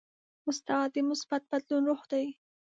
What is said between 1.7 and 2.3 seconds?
روح دی.